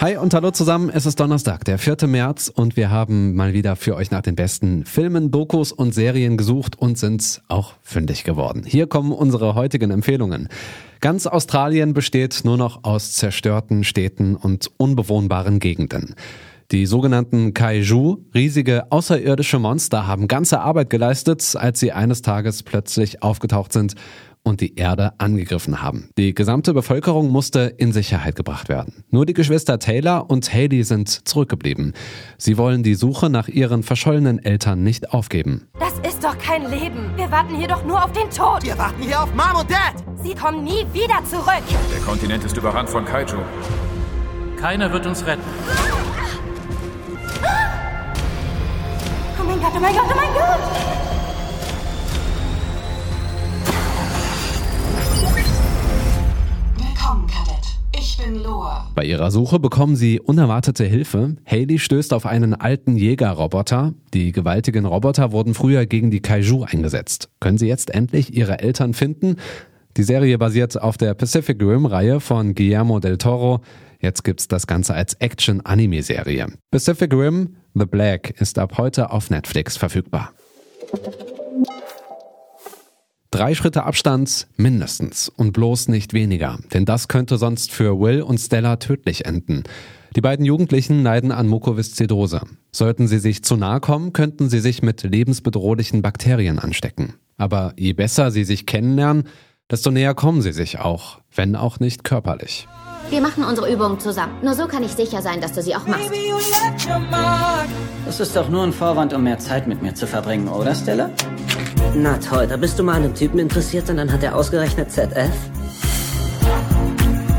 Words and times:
Hi 0.00 0.16
und 0.16 0.32
hallo 0.32 0.52
zusammen, 0.52 0.90
es 0.94 1.06
ist 1.06 1.18
Donnerstag, 1.18 1.64
der 1.64 1.76
4. 1.76 2.06
März 2.06 2.52
und 2.54 2.76
wir 2.76 2.88
haben 2.88 3.34
mal 3.34 3.52
wieder 3.52 3.74
für 3.74 3.96
euch 3.96 4.12
nach 4.12 4.22
den 4.22 4.36
besten 4.36 4.84
Filmen, 4.84 5.32
Dokus 5.32 5.72
und 5.72 5.92
Serien 5.92 6.36
gesucht 6.36 6.78
und 6.78 6.96
sind 6.96 7.42
auch 7.48 7.74
fündig 7.82 8.22
geworden. 8.22 8.62
Hier 8.64 8.86
kommen 8.86 9.10
unsere 9.10 9.56
heutigen 9.56 9.90
Empfehlungen. 9.90 10.50
Ganz 11.00 11.26
Australien 11.26 11.94
besteht 11.94 12.42
nur 12.44 12.56
noch 12.56 12.84
aus 12.84 13.14
zerstörten 13.14 13.82
Städten 13.82 14.36
und 14.36 14.70
unbewohnbaren 14.76 15.58
Gegenden. 15.58 16.14
Die 16.70 16.86
sogenannten 16.86 17.52
Kaiju, 17.52 18.18
riesige 18.34 18.92
außerirdische 18.92 19.58
Monster, 19.58 20.06
haben 20.06 20.28
ganze 20.28 20.60
Arbeit 20.60 20.90
geleistet, 20.90 21.56
als 21.56 21.80
sie 21.80 21.90
eines 21.90 22.22
Tages 22.22 22.62
plötzlich 22.62 23.24
aufgetaucht 23.24 23.72
sind 23.72 23.94
und 24.48 24.60
die 24.60 24.76
Erde 24.76 25.12
angegriffen 25.18 25.82
haben. 25.82 26.10
Die 26.18 26.34
gesamte 26.34 26.74
Bevölkerung 26.74 27.30
musste 27.30 27.60
in 27.76 27.92
Sicherheit 27.92 28.34
gebracht 28.34 28.68
werden. 28.68 29.04
Nur 29.10 29.26
die 29.26 29.34
Geschwister 29.34 29.78
Taylor 29.78 30.30
und 30.30 30.52
Haley 30.52 30.82
sind 30.82 31.08
zurückgeblieben. 31.28 31.92
Sie 32.38 32.58
wollen 32.58 32.82
die 32.82 32.94
Suche 32.94 33.30
nach 33.30 33.48
ihren 33.48 33.82
verschollenen 33.82 34.42
Eltern 34.44 34.82
nicht 34.82 35.12
aufgeben. 35.12 35.68
Das 35.78 35.94
ist 36.10 36.24
doch 36.24 36.36
kein 36.38 36.68
Leben. 36.70 37.10
Wir 37.16 37.30
warten 37.30 37.54
hier 37.56 37.68
doch 37.68 37.84
nur 37.84 38.02
auf 38.02 38.12
den 38.12 38.30
Tod. 38.30 38.64
Wir 38.64 38.76
warten 38.78 39.02
hier 39.02 39.22
auf 39.22 39.32
Mom 39.34 39.60
und 39.60 39.70
Dad. 39.70 39.94
Sie 40.22 40.34
kommen 40.34 40.64
nie 40.64 40.84
wieder 40.92 41.22
zurück. 41.28 41.62
Der 41.92 42.00
Kontinent 42.04 42.44
ist 42.44 42.56
überrannt 42.56 42.88
von 42.88 43.04
Kaiju. 43.04 43.38
Keiner 44.58 44.92
wird 44.92 45.06
uns 45.06 45.24
retten. 45.24 45.42
Oh 49.40 49.44
mein 49.44 49.60
Gott, 49.60 49.72
oh 49.76 49.80
mein 49.80 49.94
Gott, 49.94 50.04
oh 50.10 50.16
mein 50.16 50.34
Gott. 50.34 51.17
Bei 58.94 59.04
ihrer 59.04 59.30
Suche 59.30 59.60
bekommen 59.60 59.94
sie 59.94 60.18
unerwartete 60.18 60.84
Hilfe. 60.84 61.36
Haley 61.46 61.78
stößt 61.78 62.12
auf 62.12 62.26
einen 62.26 62.54
alten 62.54 62.96
Jägerroboter. 62.96 63.94
Die 64.12 64.32
gewaltigen 64.32 64.86
Roboter 64.86 65.30
wurden 65.32 65.54
früher 65.54 65.86
gegen 65.86 66.10
die 66.10 66.20
Kaiju 66.20 66.64
eingesetzt. 66.64 67.28
Können 67.40 67.58
sie 67.58 67.68
jetzt 67.68 67.94
endlich 67.94 68.34
ihre 68.34 68.58
Eltern 68.58 68.94
finden? 68.94 69.36
Die 69.96 70.02
Serie 70.02 70.36
basiert 70.38 70.80
auf 70.80 70.96
der 70.96 71.14
Pacific 71.14 71.60
Rim-Reihe 71.60 72.20
von 72.20 72.54
Guillermo 72.54 73.00
del 73.00 73.18
Toro. 73.18 73.60
Jetzt 74.00 74.24
gibt's 74.24 74.48
das 74.48 74.66
Ganze 74.66 74.94
als 74.94 75.14
Action-Anime-Serie. 75.14 76.46
Pacific 76.70 77.12
Rim 77.12 77.56
The 77.74 77.86
Black 77.86 78.40
ist 78.40 78.58
ab 78.58 78.78
heute 78.78 79.10
auf 79.10 79.30
Netflix 79.30 79.76
verfügbar. 79.76 80.32
Drei 83.30 83.54
Schritte 83.54 83.84
Abstand 83.84 84.46
mindestens 84.56 85.28
und 85.28 85.52
bloß 85.52 85.88
nicht 85.88 86.14
weniger, 86.14 86.58
denn 86.72 86.86
das 86.86 87.08
könnte 87.08 87.36
sonst 87.36 87.72
für 87.72 88.00
Will 88.00 88.22
und 88.22 88.38
Stella 88.38 88.76
tödlich 88.76 89.26
enden. 89.26 89.64
Die 90.16 90.22
beiden 90.22 90.46
Jugendlichen 90.46 91.02
leiden 91.02 91.30
an 91.30 91.46
Mukoviszidose. 91.46 92.40
Sollten 92.72 93.06
sie 93.06 93.18
sich 93.18 93.44
zu 93.44 93.56
nahe 93.56 93.80
kommen, 93.80 94.14
könnten 94.14 94.48
sie 94.48 94.60
sich 94.60 94.82
mit 94.82 95.02
lebensbedrohlichen 95.02 96.00
Bakterien 96.00 96.58
anstecken. 96.58 97.16
Aber 97.36 97.74
je 97.76 97.92
besser 97.92 98.30
sie 98.30 98.44
sich 98.44 98.64
kennenlernen, 98.64 99.24
desto 99.70 99.90
näher 99.90 100.14
kommen 100.14 100.40
sie 100.40 100.52
sich 100.52 100.78
auch, 100.78 101.20
wenn 101.34 101.54
auch 101.54 101.80
nicht 101.80 102.04
körperlich. 102.04 102.66
Wir 103.10 103.20
machen 103.20 103.44
unsere 103.44 103.70
Übungen 103.70 104.00
zusammen. 104.00 104.32
Nur 104.42 104.54
so 104.54 104.66
kann 104.66 104.82
ich 104.82 104.92
sicher 104.92 105.20
sein, 105.20 105.42
dass 105.42 105.52
du 105.52 105.62
sie 105.62 105.76
auch 105.76 105.86
machst. 105.86 106.10
Das 108.06 108.20
ist 108.20 108.34
doch 108.34 108.48
nur 108.48 108.62
ein 108.62 108.72
Vorwand, 108.72 109.12
um 109.12 109.22
mehr 109.22 109.38
Zeit 109.38 109.66
mit 109.66 109.82
mir 109.82 109.94
zu 109.94 110.06
verbringen, 110.06 110.48
oder 110.48 110.74
Stella? 110.74 111.10
Na 112.00 112.16
toll, 112.18 112.46
da 112.46 112.56
bist 112.56 112.78
du 112.78 112.84
mal 112.84 112.94
an 112.94 113.02
einem 113.02 113.14
Typen 113.14 113.40
interessiert 113.40 113.90
und 113.90 113.96
dann 113.96 114.12
hat 114.12 114.22
er 114.22 114.36
ausgerechnet 114.36 114.92
ZF? 114.92 115.32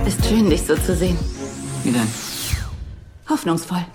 Ist 0.05 0.25
schön, 0.25 0.49
dich 0.49 0.63
so 0.63 0.75
zu 0.75 0.93
sehen. 0.93 1.17
Wie 1.83 1.91
denn? 1.91 2.07
Hoffnungsvoll. 3.29 3.85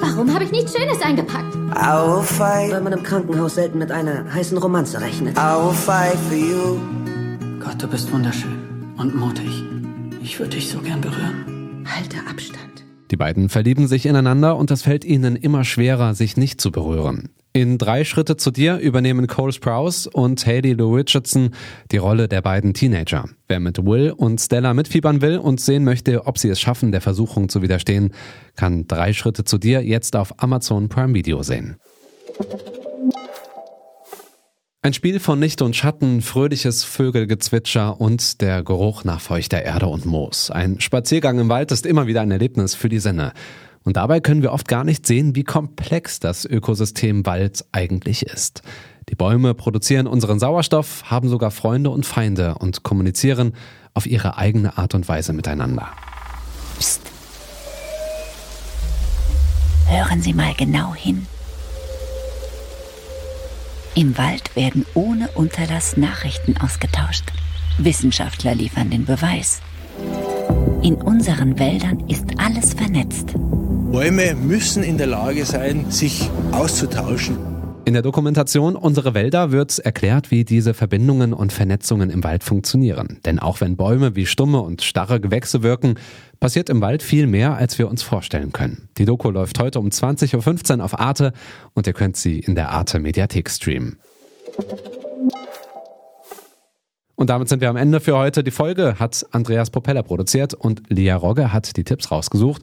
Warum 0.00 0.32
habe 0.32 0.44
ich 0.44 0.50
nichts 0.50 0.74
Schönes 0.74 1.02
eingepackt? 1.02 1.54
I'll 1.74 2.22
fight. 2.22 2.72
Weil 2.72 2.80
man 2.80 2.94
im 2.94 3.02
Krankenhaus 3.02 3.56
selten 3.56 3.78
mit 3.78 3.92
einer 3.92 4.32
heißen 4.32 4.56
Romanze 4.56 4.98
rechnet. 5.02 5.36
I'll 5.36 5.72
fight 5.72 6.16
for 6.28 6.36
you. 6.38 6.78
Gott, 7.62 7.82
du 7.82 7.86
bist 7.86 8.10
wunderschön 8.12 8.94
und 8.96 9.14
mutig. 9.14 9.62
Ich 10.22 10.38
würde 10.38 10.56
dich 10.56 10.70
so 10.70 10.78
gern 10.78 11.02
berühren. 11.02 11.84
Halte 11.86 12.16
Abstand. 12.30 12.71
Die 13.12 13.16
beiden 13.18 13.50
verlieben 13.50 13.88
sich 13.88 14.06
ineinander 14.06 14.56
und 14.56 14.70
es 14.70 14.82
fällt 14.82 15.04
ihnen 15.04 15.36
immer 15.36 15.64
schwerer, 15.64 16.14
sich 16.14 16.38
nicht 16.38 16.62
zu 16.62 16.72
berühren. 16.72 17.28
In 17.52 17.76
drei 17.76 18.04
Schritte 18.04 18.38
zu 18.38 18.50
dir 18.50 18.78
übernehmen 18.78 19.26
Cole 19.26 19.52
Sprouse 19.52 20.06
und 20.06 20.46
Haley 20.46 20.72
Lou 20.72 20.94
Richardson 20.96 21.50
die 21.90 21.98
Rolle 21.98 22.26
der 22.26 22.40
beiden 22.40 22.72
Teenager. 22.72 23.28
Wer 23.48 23.60
mit 23.60 23.84
Will 23.84 24.12
und 24.16 24.40
Stella 24.40 24.72
mitfiebern 24.72 25.20
will 25.20 25.36
und 25.36 25.60
sehen 25.60 25.84
möchte, 25.84 26.26
ob 26.26 26.38
sie 26.38 26.48
es 26.48 26.58
schaffen, 26.58 26.90
der 26.90 27.02
Versuchung 27.02 27.50
zu 27.50 27.60
widerstehen, 27.60 28.14
kann 28.56 28.86
drei 28.88 29.12
Schritte 29.12 29.44
zu 29.44 29.58
dir 29.58 29.84
jetzt 29.84 30.16
auf 30.16 30.42
Amazon 30.42 30.88
Prime 30.88 31.12
Video 31.12 31.42
sehen. 31.42 31.76
Ein 34.84 34.94
Spiel 34.94 35.20
von 35.20 35.40
Licht 35.40 35.62
und 35.62 35.76
Schatten, 35.76 36.22
fröhliches 36.22 36.82
Vögelgezwitscher 36.82 38.00
und 38.00 38.40
der 38.40 38.64
Geruch 38.64 39.04
nach 39.04 39.20
feuchter 39.20 39.62
Erde 39.62 39.86
und 39.86 40.06
Moos. 40.06 40.50
Ein 40.50 40.80
Spaziergang 40.80 41.38
im 41.38 41.48
Wald 41.48 41.70
ist 41.70 41.86
immer 41.86 42.08
wieder 42.08 42.20
ein 42.20 42.32
Erlebnis 42.32 42.74
für 42.74 42.88
die 42.88 42.98
Sinne. 42.98 43.32
Und 43.84 43.96
dabei 43.96 44.18
können 44.18 44.42
wir 44.42 44.50
oft 44.50 44.66
gar 44.66 44.82
nicht 44.82 45.06
sehen, 45.06 45.36
wie 45.36 45.44
komplex 45.44 46.18
das 46.18 46.44
Ökosystem 46.44 47.24
Wald 47.26 47.64
eigentlich 47.70 48.26
ist. 48.26 48.62
Die 49.08 49.14
Bäume 49.14 49.54
produzieren 49.54 50.08
unseren 50.08 50.40
Sauerstoff, 50.40 51.04
haben 51.04 51.28
sogar 51.28 51.52
Freunde 51.52 51.90
und 51.90 52.04
Feinde 52.04 52.56
und 52.56 52.82
kommunizieren 52.82 53.54
auf 53.94 54.06
ihre 54.06 54.36
eigene 54.36 54.78
Art 54.78 54.96
und 54.96 55.06
Weise 55.06 55.32
miteinander. 55.32 55.90
Psst. 56.80 57.02
Hören 59.86 60.22
Sie 60.22 60.32
mal 60.32 60.54
genau 60.54 60.92
hin. 60.92 61.28
Im 63.94 64.16
Wald 64.16 64.56
werden 64.56 64.86
ohne 64.94 65.28
Unterlass 65.34 65.98
Nachrichten 65.98 66.56
ausgetauscht. 66.56 67.24
Wissenschaftler 67.76 68.54
liefern 68.54 68.88
den 68.88 69.04
Beweis. 69.04 69.60
In 70.82 70.94
unseren 70.94 71.58
Wäldern 71.58 72.08
ist 72.08 72.24
alles 72.38 72.72
vernetzt. 72.72 73.34
Bäume 73.34 74.34
müssen 74.34 74.82
in 74.82 74.96
der 74.96 75.08
Lage 75.08 75.44
sein, 75.44 75.90
sich 75.90 76.30
auszutauschen. 76.52 77.51
In 77.84 77.94
der 77.94 78.02
Dokumentation 78.02 78.76
Unsere 78.76 79.12
Wälder 79.12 79.50
wird 79.50 79.80
erklärt, 79.80 80.30
wie 80.30 80.44
diese 80.44 80.72
Verbindungen 80.72 81.32
und 81.32 81.52
Vernetzungen 81.52 82.10
im 82.10 82.22
Wald 82.22 82.44
funktionieren. 82.44 83.18
Denn 83.24 83.40
auch 83.40 83.60
wenn 83.60 83.76
Bäume 83.76 84.14
wie 84.14 84.26
stumme 84.26 84.60
und 84.60 84.82
starre 84.82 85.20
Gewächse 85.20 85.64
wirken, 85.64 85.96
passiert 86.38 86.70
im 86.70 86.80
Wald 86.80 87.02
viel 87.02 87.26
mehr, 87.26 87.56
als 87.56 87.78
wir 87.78 87.88
uns 87.88 88.02
vorstellen 88.02 88.52
können. 88.52 88.88
Die 88.98 89.04
Doku 89.04 89.30
läuft 89.30 89.58
heute 89.58 89.80
um 89.80 89.88
20.15 89.88 90.78
Uhr 90.78 90.84
auf 90.84 90.98
Arte 91.00 91.32
und 91.74 91.88
ihr 91.88 91.92
könnt 91.92 92.16
sie 92.16 92.38
in 92.38 92.54
der 92.54 92.70
Arte 92.70 93.00
Mediathek 93.00 93.50
streamen. 93.50 93.98
Und 97.16 97.30
damit 97.30 97.48
sind 97.48 97.60
wir 97.60 97.70
am 97.70 97.76
Ende 97.76 98.00
für 98.00 98.16
heute. 98.16 98.44
Die 98.44 98.50
Folge 98.50 98.96
hat 98.98 99.26
Andreas 99.32 99.70
Propeller 99.70 100.02
produziert 100.02 100.54
und 100.54 100.82
Lia 100.88 101.16
Rogge 101.16 101.52
hat 101.52 101.76
die 101.76 101.84
Tipps 101.84 102.10
rausgesucht. 102.10 102.62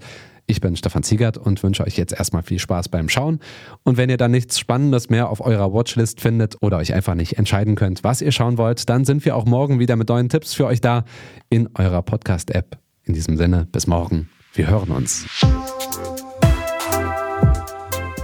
Ich 0.49 0.61
bin 0.61 0.75
Stefan 0.75 1.03
Ziegert 1.03 1.37
und 1.37 1.61
wünsche 1.61 1.85
euch 1.85 1.95
jetzt 1.95 2.11
erstmal 2.11 2.41
viel 2.41 2.57
Spaß 2.57 2.89
beim 2.89 3.07
Schauen. 3.07 3.39
Und 3.83 3.97
wenn 3.97 4.09
ihr 4.09 4.17
dann 4.17 4.31
nichts 4.31 4.57
Spannendes 4.57 5.11
mehr 5.11 5.29
auf 5.29 5.45
eurer 5.45 5.71
Watchlist 5.71 6.21
findet 6.21 6.57
oder 6.59 6.77
euch 6.77 6.91
einfach 6.91 7.13
nicht 7.13 7.37
entscheiden 7.37 7.75
könnt, 7.75 8.03
was 8.03 8.19
ihr 8.19 8.31
schauen 8.31 8.57
wollt, 8.57 8.89
dann 8.89 9.05
sind 9.05 9.23
wir 9.25 9.35
auch 9.35 9.45
morgen 9.45 9.77
wieder 9.77 9.95
mit 9.95 10.09
neuen 10.09 10.27
Tipps 10.27 10.55
für 10.55 10.65
euch 10.65 10.81
da 10.81 11.05
in 11.49 11.69
eurer 11.75 12.01
Podcast-App. 12.01 12.79
In 13.03 13.13
diesem 13.13 13.37
Sinne, 13.37 13.67
bis 13.71 13.85
morgen. 13.85 14.27
Wir 14.55 14.67
hören 14.67 14.89
uns. 14.89 15.27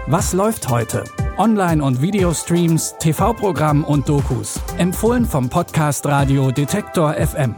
Was 0.08 0.34
läuft 0.34 0.68
heute? 0.70 1.04
Online- 1.38 1.84
und 1.84 2.02
Videostreams, 2.02 2.96
TV-Programm 2.98 3.84
und 3.84 4.10
Dokus. 4.10 4.60
Empfohlen 4.80 5.26
vom 5.26 5.50
Podcast 5.50 6.08
Radio 6.08 6.50
Detektor 6.50 7.14
FM. 7.14 7.54